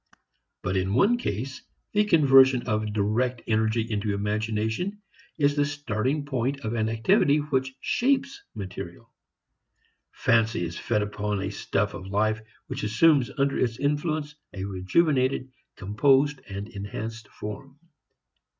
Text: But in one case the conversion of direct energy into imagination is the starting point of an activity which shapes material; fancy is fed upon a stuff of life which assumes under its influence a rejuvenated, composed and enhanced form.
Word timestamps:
But 0.63 0.77
in 0.77 0.95
one 0.95 1.15
case 1.19 1.61
the 1.93 2.03
conversion 2.05 2.63
of 2.63 2.91
direct 2.91 3.43
energy 3.45 3.81
into 3.91 4.15
imagination 4.15 4.99
is 5.37 5.55
the 5.55 5.63
starting 5.63 6.25
point 6.25 6.61
of 6.61 6.73
an 6.73 6.89
activity 6.89 7.37
which 7.37 7.75
shapes 7.81 8.41
material; 8.55 9.13
fancy 10.11 10.63
is 10.65 10.75
fed 10.75 11.03
upon 11.03 11.39
a 11.39 11.51
stuff 11.51 11.93
of 11.93 12.07
life 12.07 12.41
which 12.65 12.81
assumes 12.81 13.29
under 13.37 13.59
its 13.59 13.77
influence 13.77 14.33
a 14.53 14.63
rejuvenated, 14.65 15.51
composed 15.75 16.39
and 16.49 16.67
enhanced 16.69 17.27
form. 17.27 17.77